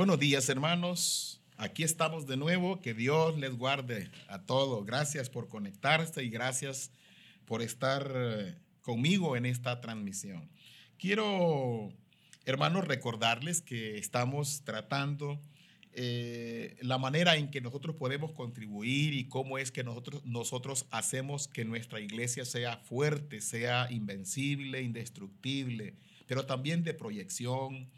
[0.00, 1.42] Buenos días, hermanos.
[1.58, 2.80] Aquí estamos de nuevo.
[2.80, 4.86] Que Dios les guarde a todos.
[4.86, 6.90] Gracias por conectarse y gracias
[7.44, 10.48] por estar eh, conmigo en esta transmisión.
[10.98, 11.92] Quiero,
[12.46, 15.38] hermanos, recordarles que estamos tratando
[15.92, 21.46] eh, la manera en que nosotros podemos contribuir y cómo es que nosotros, nosotros hacemos
[21.46, 25.92] que nuestra iglesia sea fuerte, sea invencible, indestructible,
[26.26, 27.90] pero también de proyección,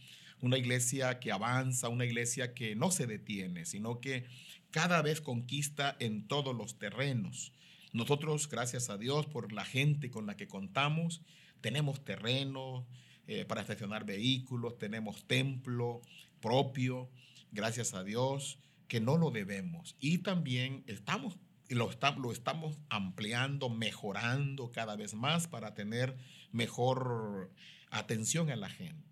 [0.43, 4.27] una iglesia que avanza, una iglesia que no se detiene, sino que
[4.71, 7.53] cada vez conquista en todos los terrenos.
[7.93, 11.23] Nosotros, gracias a Dios por la gente con la que contamos,
[11.61, 12.87] tenemos terreno
[13.29, 16.03] eh, para estacionar vehículos, tenemos templo
[16.41, 17.09] propio,
[17.53, 19.95] gracias a Dios, que no lo debemos.
[20.01, 26.17] Y también estamos, lo, lo estamos ampliando, mejorando cada vez más para tener
[26.51, 27.53] mejor
[27.91, 29.12] atención a la gente.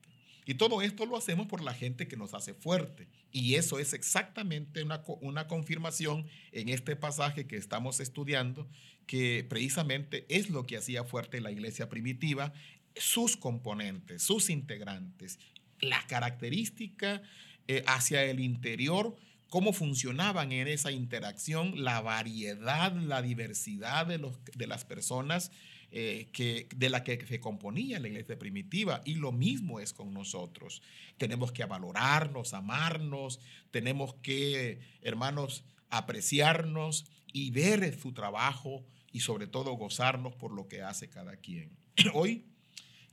[0.51, 3.07] Y todo esto lo hacemos por la gente que nos hace fuerte.
[3.31, 8.69] Y eso es exactamente una, una confirmación en este pasaje que estamos estudiando,
[9.07, 12.53] que precisamente es lo que hacía fuerte la iglesia primitiva,
[12.97, 15.39] sus componentes, sus integrantes,
[15.79, 17.23] la característica
[17.69, 19.15] eh, hacia el interior,
[19.51, 25.53] cómo funcionaban en esa interacción, la variedad, la diversidad de, los, de las personas
[25.93, 29.03] eh, que, de la que se componía la iglesia primitiva.
[29.05, 30.83] Y lo mismo es con nosotros.
[31.19, 39.73] Tenemos que valorarnos, amarnos, tenemos que, hermanos, apreciarnos y ver su trabajo y sobre todo
[39.73, 41.71] gozarnos por lo que hace cada quien.
[42.15, 42.45] Hoy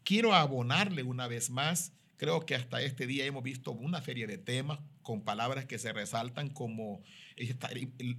[0.04, 1.94] quiero abonarle una vez más.
[2.18, 5.94] Creo que hasta este día hemos visto una serie de temas con palabras que se
[5.94, 7.02] resaltan como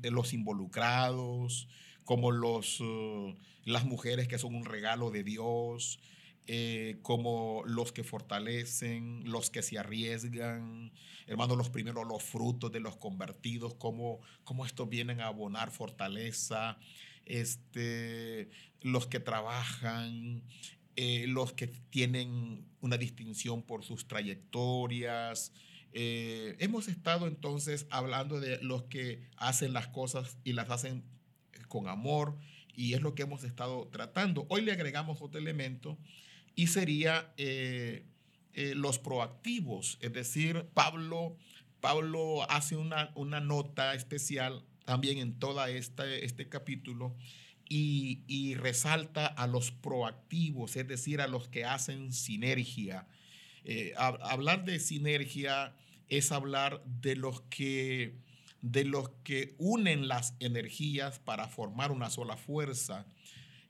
[0.02, 1.68] los involucrados,
[2.08, 6.00] como los, uh, las mujeres que son un regalo de Dios,
[6.46, 10.90] eh, como los que fortalecen, los que se arriesgan,
[11.26, 16.78] hermano, los primeros, los frutos de los convertidos, cómo, cómo estos vienen a abonar fortaleza,
[17.26, 18.48] este,
[18.80, 20.44] los que trabajan,
[20.96, 25.52] eh, los que tienen una distinción por sus trayectorias.
[25.92, 31.17] Eh, hemos estado entonces hablando de los que hacen las cosas y las hacen
[31.68, 32.36] con amor,
[32.74, 34.46] y es lo que hemos estado tratando.
[34.48, 35.98] Hoy le agregamos otro elemento
[36.54, 38.04] y sería eh,
[38.54, 41.36] eh, los proactivos, es decir, Pablo,
[41.80, 47.14] Pablo hace una, una nota especial también en todo este, este capítulo
[47.68, 53.06] y, y, resalta a los proactivos, es decir, a los que hacen sinergia.
[53.64, 55.74] Eh, hablar de sinergia
[56.08, 58.16] es hablar de los que
[58.62, 63.06] de los que unen las energías para formar una sola fuerza.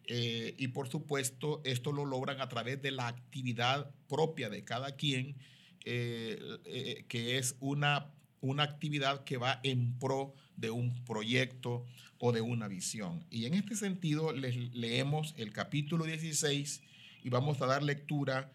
[0.07, 4.97] Eh, y por supuesto, esto lo logran a través de la actividad propia de cada
[4.97, 5.37] quien,
[5.85, 8.11] eh, eh, que es una,
[8.41, 11.85] una actividad que va en pro de un proyecto
[12.19, 13.25] o de una visión.
[13.31, 16.83] Y en este sentido, les leemos el capítulo 16
[17.23, 18.53] y vamos a dar lectura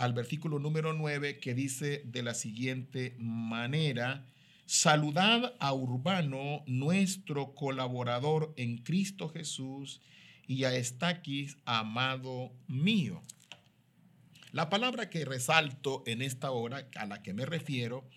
[0.00, 4.26] al versículo número 9 que dice de la siguiente manera,
[4.74, 10.00] Saludad a Urbano, nuestro colaborador en Cristo Jesús,
[10.46, 13.20] y a Estaquis, amado mío.
[14.50, 18.08] La palabra que resalto en esta hora, a la que me refiero,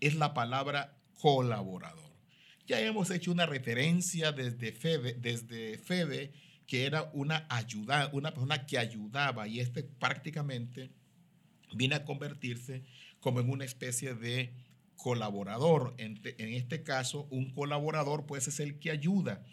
[0.00, 2.12] es la palabra colaborador.
[2.66, 6.30] Ya hemos hecho una referencia desde Febe, desde
[6.66, 10.90] que era una ayuda, una persona que ayudaba y este prácticamente
[11.74, 12.82] viene a convertirse
[13.18, 14.52] como en una especie de
[15.02, 15.94] colaborador.
[15.98, 19.44] En, este caso, un colaborador pues es el que ayuda.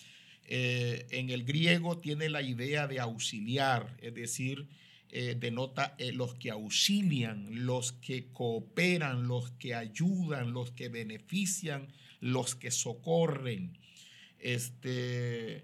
[0.45, 4.67] Eh, en el griego tiene la idea de auxiliar, es decir,
[5.11, 11.87] eh, denota eh, los que auxilian, los que cooperan, los que ayudan, los que benefician,
[12.21, 13.77] los que socorren.
[14.39, 15.63] Este,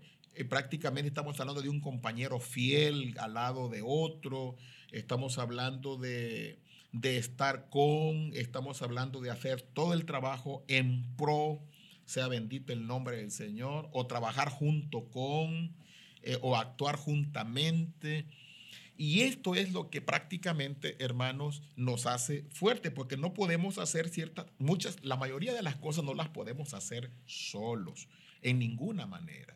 [0.50, 4.56] prácticamente estamos hablando de un compañero fiel al lado de otro,
[4.91, 6.59] estamos hablando de,
[6.96, 11.62] de estar con, estamos hablando de hacer todo el trabajo en pro,
[12.06, 15.76] sea bendito el nombre del Señor, o trabajar junto con,
[16.22, 18.26] eh, o actuar juntamente.
[18.97, 24.46] Y esto es lo que prácticamente, hermanos, nos hace fuerte, porque no podemos hacer ciertas,
[24.58, 28.08] muchas, la mayoría de las cosas no las podemos hacer solos,
[28.41, 29.53] en ninguna manera.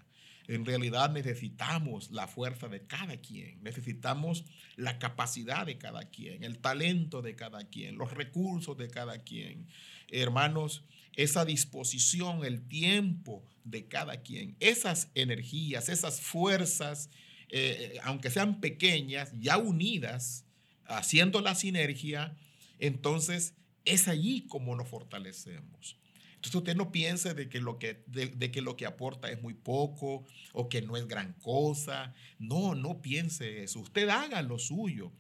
[0.50, 4.46] En realidad necesitamos la fuerza de cada quien, necesitamos
[4.78, 9.68] la capacidad de cada quien, el talento de cada quien, los recursos de cada quien.
[10.08, 10.84] Hermanos,
[11.16, 17.12] esa disposición, el tiempo de cada quien, esas energías, esas fuerzas,
[17.50, 20.46] eh, aunque sean pequeñas, ya unidas,
[20.86, 22.36] haciendo la sinergia,
[22.80, 23.54] entonces
[23.86, 25.96] es allí como nos fortalecemos.
[26.40, 29.54] Entonces usted no piense de que, lo que, de, que lo que aporta es muy
[29.54, 32.14] poco o que no es gran cosa.
[32.38, 33.82] No, no piense eso.
[33.82, 35.12] Usted haga lo suyo.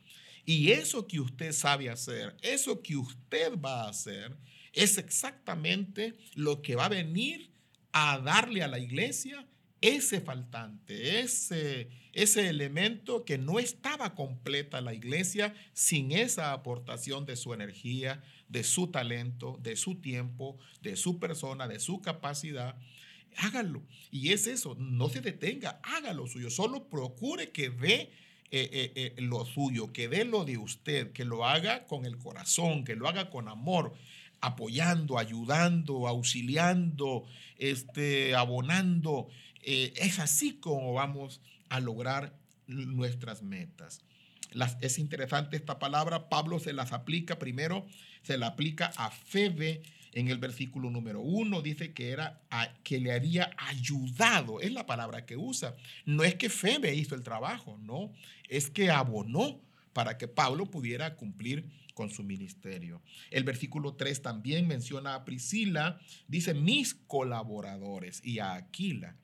[0.45, 4.33] Y eso que usted sabe hacer, eso que usted va a hacer,
[4.71, 7.51] es exactamente lo que va a venir
[7.91, 9.45] a darle a la iglesia
[9.81, 17.35] ese faltante, ese, ese elemento que no estaba completa la iglesia sin esa aportación de
[17.35, 22.75] su energía, de su talento, de su tiempo, de su persona, de su capacidad.
[23.37, 23.83] Hágalo.
[24.11, 26.49] Y es eso, no se detenga, hágalo suyo.
[26.49, 28.11] Solo procure que dé
[28.51, 32.17] eh, eh, eh, lo suyo, que dé lo de usted, que lo haga con el
[32.17, 33.93] corazón, que lo haga con amor,
[34.41, 37.25] apoyando, ayudando, auxiliando,
[37.57, 39.27] este, abonando.
[39.63, 44.01] Es así como vamos a lograr nuestras metas.
[44.81, 47.85] es interesante esta palabra, Pablo se las aplica primero
[48.23, 49.81] se le aplica a Febe
[50.13, 52.41] en el versículo número uno, dice que era
[52.83, 55.75] que le había ayudado, es la palabra que usa.
[56.05, 58.11] No es que Febe hizo el trabajo, no,
[58.47, 59.61] es que abonó
[59.93, 63.01] para que Pablo pudiera cumplir con su ministerio.
[63.29, 69.15] El versículo 3 también menciona a Priscila, dice mis colaboradores y a Aquila.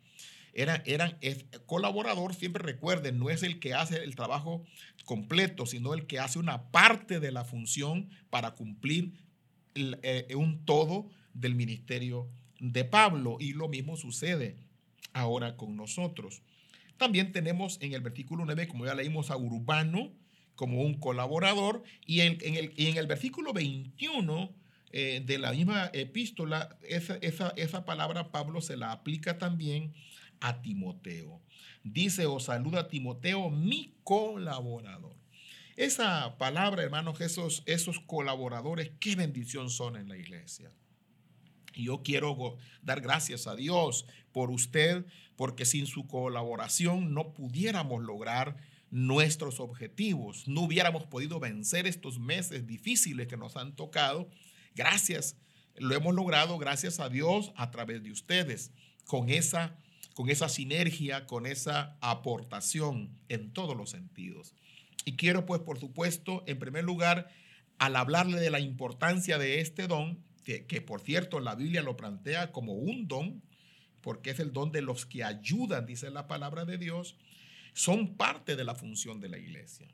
[0.56, 1.18] Eran, eran
[1.66, 4.64] colaborador, siempre recuerden, no es el que hace el trabajo
[5.04, 9.12] completo, sino el que hace una parte de la función para cumplir
[9.76, 12.30] eh, un todo del ministerio
[12.60, 13.36] de Pablo.
[13.40, 14.56] Y lo mismo sucede
[15.12, 16.42] ahora con nosotros.
[16.98, 20.14] También tenemos en el versículo 9, como ya leímos, a Urbano
[20.56, 21.84] como un colaborador.
[22.06, 24.56] Y en, el, en el, versículo 21
[24.92, 29.94] eh, de la misma epístola, esa, esa, esa palabra Pablo se la aplica también
[30.40, 31.42] a Timoteo.
[31.84, 35.16] Dice o saluda a Timoteo, mi colaborador.
[35.76, 40.72] Esa palabra, hermanos, esos, esos colaboradores, qué bendición son en la iglesia.
[41.74, 45.06] Y yo quiero dar gracias a Dios por usted,
[45.36, 48.58] porque sin su colaboración no pudiéramos lograr
[48.90, 54.30] nuestros objetivos, no hubiéramos podido vencer estos meses difíciles que nos han tocado.
[54.74, 55.36] Gracias,
[55.76, 58.72] lo hemos logrado gracias a Dios a través de ustedes,
[59.06, 59.76] con esa
[60.16, 64.56] con esa sinergia, con esa aportación en todos los sentidos.
[65.04, 67.30] Y quiero pues, por supuesto, en primer lugar,
[67.78, 72.54] al hablarle de la importancia de este don, que, por cierto la Biblia lo plantea
[72.54, 73.42] como un don,
[74.00, 77.18] porque es el don de los que ayudan, dice la palabra de Dios,
[77.74, 79.88] son parte de la función de la iglesia.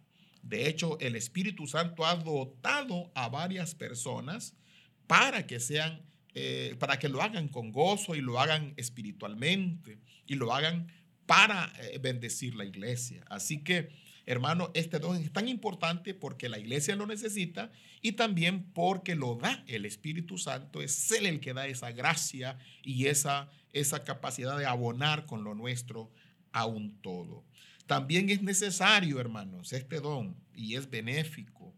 [0.44, 4.56] De hecho, el Espíritu Santo ha dotado a varias personas
[5.08, 6.04] para que sean
[6.34, 10.88] eh, para que lo hagan con gozo y lo hagan espiritualmente y lo hagan
[11.26, 13.24] para eh, bendecir la iglesia.
[13.30, 13.90] Así que,
[14.26, 19.36] hermano, este don es tan importante porque la iglesia lo necesita y también porque lo
[19.36, 20.82] da el Espíritu Santo.
[20.82, 25.54] Es Él el que da esa gracia y esa, esa capacidad de abonar con lo
[25.54, 26.12] nuestro
[26.54, 27.44] a un todo.
[27.88, 31.76] También es necesario, hermanos, este don y es benéfico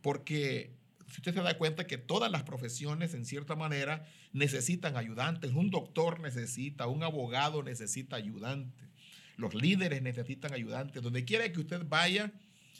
[0.00, 0.70] porque
[1.08, 5.52] si usted se da cuenta que todas las profesiones, en cierta manera, necesitan ayudantes.
[5.52, 8.88] Un doctor necesita, un abogado necesita ayudantes.
[9.36, 11.02] Los líderes necesitan ayudantes.
[11.02, 12.32] Donde quiera que usted vaya,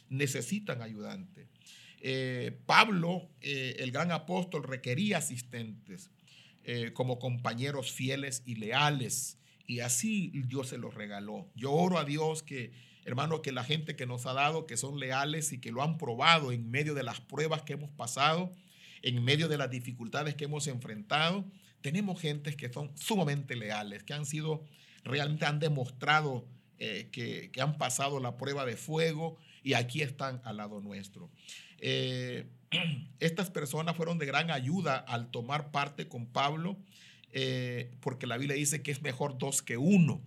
[0.08, 1.46] necesitan ayudantes.
[2.00, 6.11] Eh, Pablo, eh, el gran apóstol, requería asistentes
[6.64, 9.38] eh, como compañeros fieles y leales.
[9.66, 11.49] Y así Dios se los regaló.
[11.54, 12.73] Yo oro a Dios que
[13.06, 15.96] hermano, que la gente que nos ha dado, que son leales y que lo han
[15.96, 18.52] probado en medio de las pruebas que hemos pasado,
[19.02, 21.44] en medio de las dificultades que hemos enfrentado,
[21.80, 24.64] tenemos gentes que son sumamente leales, que han sido,
[25.04, 26.48] realmente han demostrado
[26.78, 31.30] eh, que, han pasado la prueba de fuego y aquí están al lado nuestro.
[31.78, 32.46] Eh,
[33.20, 36.76] estas personas fueron de gran ayuda al tomar parte con Pablo,
[37.30, 40.20] eh, porque la Biblia dice que es mejor dos que uno.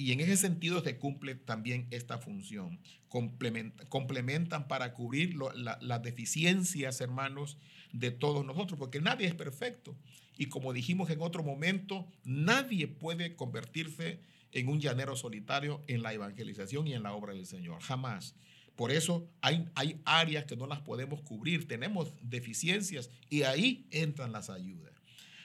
[0.00, 2.80] Y en ese sentido se cumple también esta función.
[3.10, 7.58] complementan para cubrir las deficiencias, hermanos,
[7.92, 9.94] de todos nosotros, porque nadie es perfecto.
[10.38, 14.20] Y como dijimos en otro momento, nadie puede convertirse
[14.52, 17.82] en un llanero solitario en la evangelización y en la obra del Señor.
[17.82, 18.34] Jamás.
[18.76, 24.32] Por eso hay, hay áreas que no las podemos cubrir, tenemos deficiencias y ahí entran
[24.32, 24.99] las ayudas.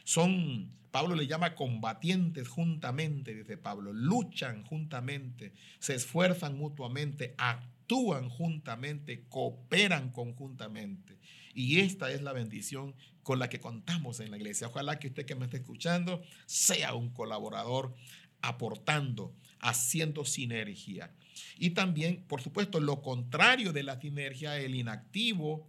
[0.06, 9.26] Son Pablo le llama combatientes juntamente, dice Pablo, luchan juntamente, se esfuerzan mutuamente, actúan juntamente,
[9.28, 11.20] cooperan conjuntamente.
[11.54, 14.68] Y esta es la bendición con la que contamos en la iglesia.
[14.68, 17.94] Ojalá que usted que me esté escuchando sea un colaborador
[18.42, 21.12] aportando, haciendo sinergia.
[21.58, 25.68] Y también, por supuesto, lo contrario de la sinergia, el inactivo,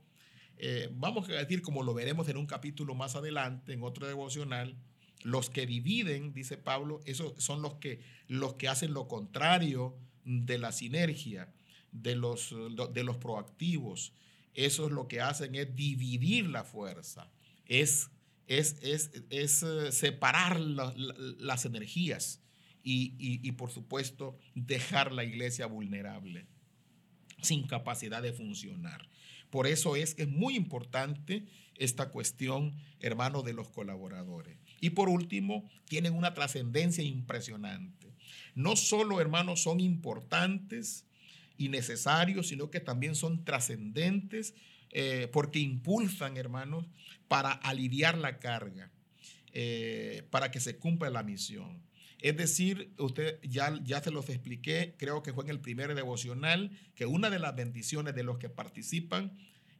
[0.58, 4.76] eh, vamos a decir, como lo veremos en un capítulo más adelante, en otro devocional,
[5.22, 10.58] los que dividen, dice Pablo, esos son los que, los que hacen lo contrario de
[10.58, 11.52] la sinergia,
[11.92, 12.54] de los,
[12.92, 14.12] de los proactivos.
[14.54, 17.30] Eso es lo que hacen es dividir la fuerza,
[17.66, 18.10] es,
[18.46, 22.40] es, es, es eh, separar las energías
[22.82, 26.46] y, y, y por supuesto dejar la iglesia vulnerable,
[27.42, 29.08] sin capacidad de funcionar.
[29.56, 31.46] Por eso es que es muy importante
[31.76, 34.58] esta cuestión, hermano, de los colaboradores.
[34.82, 38.12] Y por último, tienen una trascendencia impresionante.
[38.54, 41.06] No solo, hermanos, son importantes
[41.56, 44.52] y necesarios, sino que también son trascendentes
[44.90, 46.84] eh, porque impulsan, hermanos,
[47.26, 48.90] para aliviar la carga,
[49.54, 51.80] eh, para que se cumpla la misión.
[52.26, 56.76] Es decir, usted ya, ya se los expliqué, creo que fue en el primer devocional,
[56.97, 59.30] que una de las bendiciones de los que participan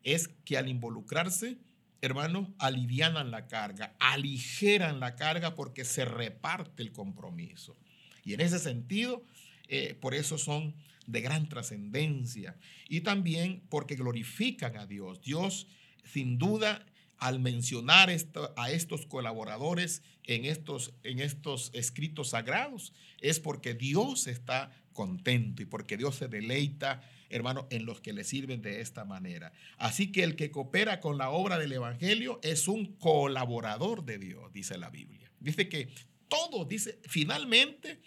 [0.05, 1.59] es que al involucrarse,
[2.03, 7.77] hermanos, alivianan la carga, aligeran la carga porque se reparte el compromiso.
[8.25, 9.25] Y en ese sentido,
[9.67, 10.77] eh, por eso son
[11.09, 12.55] de gran trascendencia
[12.89, 15.21] y también porque glorifican a Dios.
[15.21, 15.67] Dios,
[16.05, 16.87] sin duda,
[17.19, 18.11] al mencionar
[18.57, 26.17] a estos colaboradores en estos, escritos sagrados, es porque Dios está contento y porque Dios
[26.17, 29.53] se deleita, hermano, en los que le sirven de esta manera.
[29.77, 34.53] Así que el que coopera con la obra del Evangelio es un colaborador de Dios,
[34.53, 35.31] dice la Biblia.
[35.41, 35.89] Dice que
[36.29, 38.01] todos, dice, finalmente,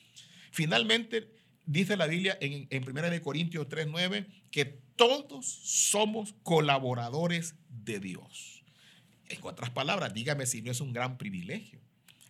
[0.51, 1.29] finalmente,
[1.65, 8.58] dice la Biblia en, en 1 Corintios 3.9, que todos somos colaboradores de Dios.
[9.29, 11.79] En otras palabras, dígame si no es un gran privilegio.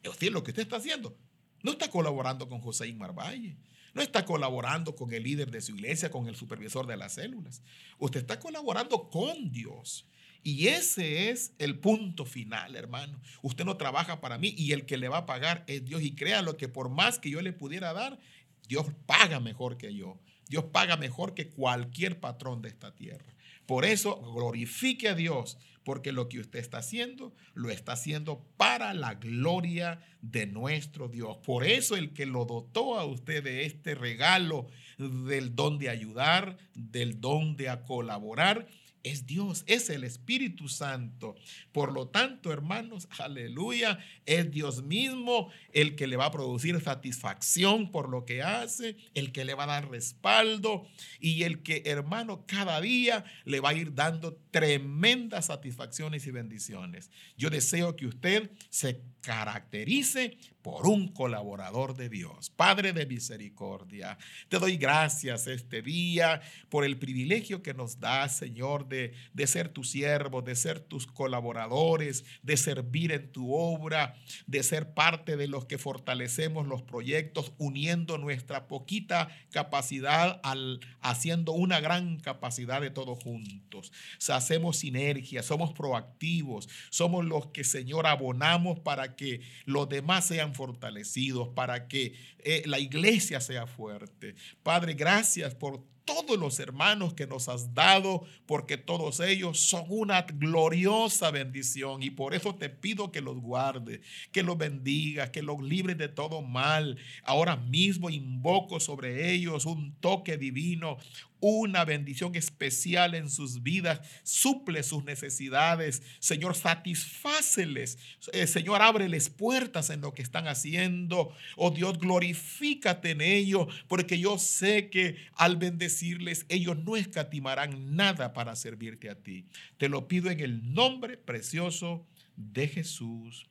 [0.03, 1.17] Es decir, lo que usted está haciendo,
[1.63, 3.57] no está colaborando con José Inmar Valle,
[3.93, 7.61] no está colaborando con el líder de su iglesia, con el supervisor de las células.
[7.97, 10.05] Usted está colaborando con Dios.
[10.41, 13.19] Y ese es el punto final, hermano.
[13.41, 16.01] Usted no trabaja para mí y el que le va a pagar es Dios.
[16.01, 18.19] Y créalo que por más que yo le pudiera dar,
[18.67, 20.19] Dios paga mejor que yo.
[20.47, 23.35] Dios paga mejor que cualquier patrón de esta tierra.
[23.65, 25.57] Por eso glorifique a Dios
[25.89, 31.37] porque lo que usted está haciendo, lo está haciendo para la gloria de nuestro Dios.
[31.37, 34.67] Por eso el que lo dotó a usted de este regalo
[34.99, 38.67] del don de ayudar, del don de colaborar,
[39.03, 41.35] es Dios, es el Espíritu Santo.
[41.71, 47.91] Por lo tanto, hermanos, aleluya, es Dios mismo el que le va a producir satisfacción
[47.91, 50.87] por lo que hace, el que le va a dar respaldo
[51.19, 57.11] y el que, hermano, cada día le va a ir dando tremendas satisfacciones y bendiciones.
[57.37, 62.49] Yo deseo que usted se caracterice por un colaborador de Dios.
[62.49, 64.17] Padre de misericordia,
[64.49, 69.69] te doy gracias este día por el privilegio que nos da, Señor, de, de ser
[69.69, 74.15] tu siervo, de ser tus colaboradores, de servir en tu obra,
[74.47, 81.53] de ser parte de los que fortalecemos los proyectos, uniendo nuestra poquita capacidad al haciendo
[81.53, 83.91] una gran capacidad de todos juntos.
[84.29, 91.49] Hacemos sinergia, somos proactivos, somos los que, Señor, abonamos para que los demás sean fortalecidos,
[91.49, 94.35] para que eh, la iglesia sea fuerte.
[94.63, 100.23] Padre, gracias por todos los hermanos que nos has dado, porque todos ellos son una
[100.23, 102.01] gloriosa bendición.
[102.01, 104.01] Y por eso te pido que los guarde,
[104.31, 106.97] que los bendiga, que los libre de todo mal.
[107.23, 110.97] Ahora mismo invoco sobre ellos un toque divino,
[111.39, 117.97] una bendición especial en sus vidas, suple sus necesidades, Señor, satisfáceles,
[118.33, 124.19] eh, Señor, ábreles puertas en lo que están haciendo, oh Dios, glorifícate en ellos, porque
[124.19, 129.45] yo sé que al bendecirles, ellos no escatimarán nada para servirte a ti.
[129.77, 132.05] Te lo pido en el nombre precioso
[132.35, 133.47] de Jesús.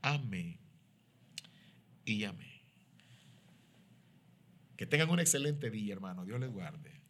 [0.00, 0.58] Amén.
[2.04, 2.50] Y amén.
[4.76, 6.24] Que tengan un excelente día, hermano.
[6.24, 7.01] Dios les guarde.